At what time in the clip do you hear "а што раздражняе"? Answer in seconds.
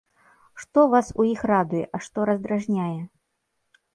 1.97-2.99